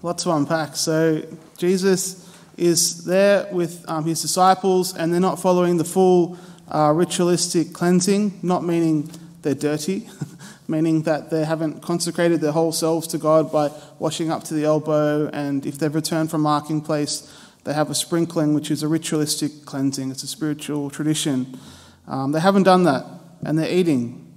[0.00, 0.76] Lots to unpack.
[0.76, 1.22] So,
[1.56, 2.24] Jesus
[2.56, 8.38] is there with um, his disciples, and they're not following the full uh, ritualistic cleansing,
[8.42, 9.10] not meaning
[9.42, 10.08] they're dirty,
[10.68, 14.64] meaning that they haven't consecrated their whole selves to God by washing up to the
[14.64, 17.32] elbow, and if they've returned from marking place,
[17.64, 20.10] they have a sprinkling, which is a ritualistic cleansing.
[20.10, 21.58] It's a spiritual tradition.
[22.06, 23.04] Um, they haven't done that,
[23.44, 24.32] and they're eating.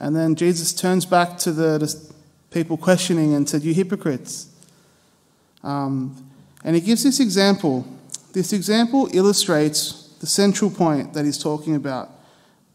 [0.00, 2.12] And then Jesus turns back to the, the
[2.50, 4.53] people questioning and said, You hypocrites.
[5.64, 6.30] Um,
[6.62, 7.86] and he gives this example.
[8.32, 12.10] This example illustrates the central point that he's talking about,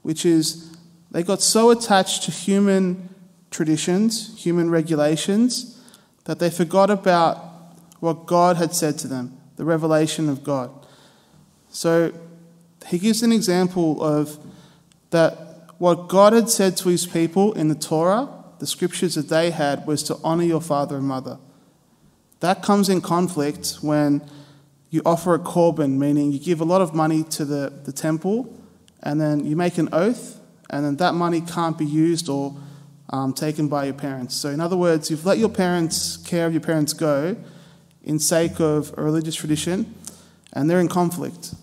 [0.02, 0.76] which is
[1.12, 3.10] they got so attached to human
[3.52, 5.82] traditions, human regulations,
[6.26, 7.38] that they forgot about
[8.00, 10.70] what God had said to them, the revelation of God.
[11.70, 12.14] So
[12.88, 14.38] he gives an example of
[15.10, 18.30] that what God had said to his people in the Torah,
[18.60, 21.38] the scriptures that they had, was to honor your father and mother.
[22.40, 24.22] That comes in conflict when
[24.90, 28.54] you offer a korban, meaning you give a lot of money to the, the temple,
[29.04, 32.56] and then you make an oath, and then that money can't be used or
[33.12, 34.36] um, taken by your parents.
[34.36, 37.36] So, in other words, you've let your parents, care of your parents go
[38.04, 39.94] in sake of a religious tradition,
[40.54, 41.54] and they're in conflict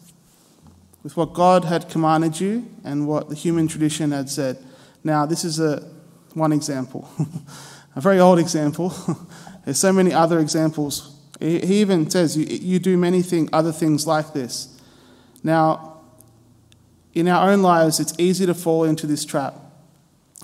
[1.02, 4.58] with what God had commanded you and what the human tradition had said.
[5.04, 5.88] Now, this is a,
[6.36, 7.08] one example,
[7.96, 8.94] a very old example.
[9.64, 11.18] There's so many other examples.
[11.40, 14.78] He even says, You, you do many thing, other things like this.
[15.42, 16.02] Now,
[17.14, 19.54] in our own lives, it's easy to fall into this trap.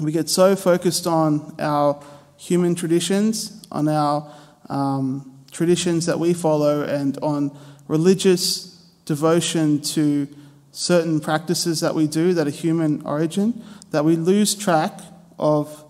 [0.00, 2.02] We get so focused on our
[2.38, 4.32] human traditions, on our
[4.70, 10.26] um, traditions that we follow, and on religious devotion to
[10.70, 15.00] certain practices that we do that are human origin, that we lose track
[15.42, 15.84] of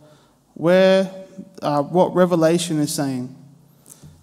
[0.54, 1.10] where
[1.60, 3.36] uh, what Revelation is saying.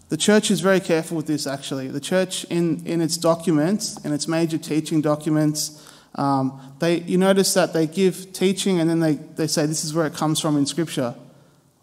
[0.10, 1.88] The church is very careful with this, actually.
[1.88, 7.54] The church, in, in its documents, in its major teaching documents, um, they, you notice
[7.54, 10.58] that they give teaching and then they, they say this is where it comes from
[10.58, 11.14] in Scripture.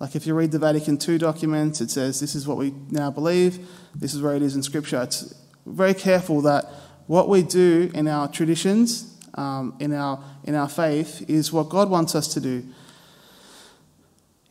[0.00, 3.12] Like if you read the Vatican II documents, it says this is what we now
[3.12, 5.02] believe, this is where it is in Scripture.
[5.02, 5.32] It's
[5.64, 6.64] very careful that
[7.06, 11.88] what we do in our traditions, um, in, our, in our faith, is what God
[11.88, 12.64] wants us to do.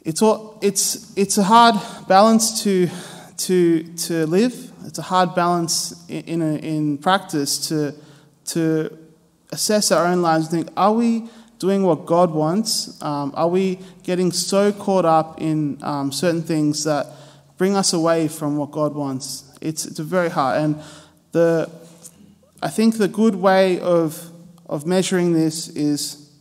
[0.06, 1.76] It's, all, it's, it's a hard
[2.08, 2.88] balance to,
[3.38, 4.72] to, to live.
[4.86, 7.96] It's a hard balance in, in, a, in practice to,
[8.46, 8.96] to
[9.52, 11.28] assess our own lives and think, are we
[11.58, 13.02] doing what God wants?
[13.02, 17.08] Um, are we getting so caught up in um, certain things that
[17.58, 19.52] bring us away from what God wants?
[19.60, 20.62] It's, it's very hard.
[20.62, 20.84] And
[21.32, 21.68] the,
[22.62, 24.30] I think the good way of,
[24.68, 26.32] of measuring this is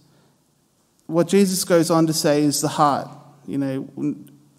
[1.07, 3.09] what Jesus goes on to say is the heart.
[3.47, 4.17] You know,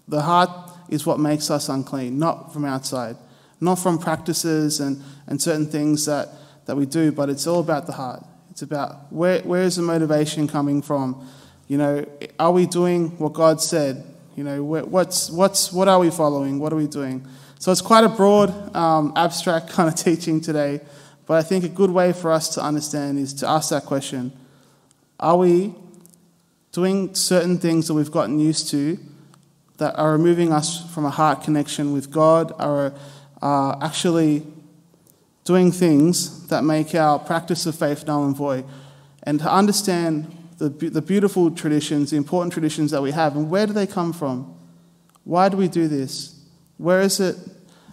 [0.08, 0.50] the heart
[0.90, 3.16] is what makes us unclean, not from outside,
[3.60, 6.30] not from practices and, and certain things that,
[6.66, 8.24] that we do, but it's all about the heart.
[8.52, 11.28] It's about where, where is the motivation coming from?
[11.68, 12.06] You know,
[12.40, 14.04] are we doing what God said?
[14.36, 16.60] You know, what's, what's, what are we following?
[16.60, 17.26] What are we doing?
[17.60, 20.82] So it's quite a broad, um, abstract kind of teaching today,
[21.26, 24.32] but I think a good way for us to understand is to ask that question
[25.20, 25.74] Are we
[26.76, 29.00] doing certain things that we've gotten used to
[29.78, 32.94] that are removing us from a heart connection with God, are
[33.42, 34.46] uh, actually
[35.46, 38.66] doing things that make our practice of faith null and void.
[39.24, 43.66] And to understand the, the beautiful traditions, the important traditions that we have, and where
[43.66, 44.54] do they come from?
[45.24, 46.38] Why do we do this?
[46.78, 47.38] Where is it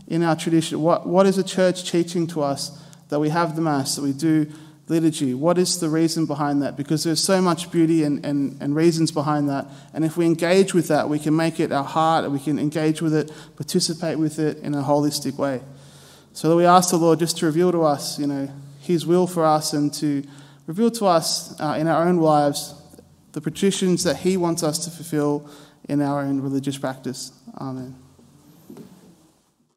[0.09, 0.83] in our tradition?
[0.83, 4.13] What, what is the church teaching to us that we have the Mass, that we
[4.13, 4.51] do
[4.89, 5.35] liturgy.
[5.35, 6.77] What is the reason behind that?
[6.77, 9.67] Because there's so much beauty and, and, and reasons behind that.
[9.95, 13.01] And if we engage with that, we can make it our heart, we can engage
[13.01, 15.63] with it, participate with it in a holistic way.
[16.33, 18.51] So that we ask the Lord just to reveal to us, you know,
[18.81, 20.25] His will for us and to
[20.67, 22.75] reveal to us uh, in our own lives
[23.33, 25.49] the petitions that He wants us to fulfill
[25.89, 27.33] in our own religious practice.
[27.59, 28.02] Amen.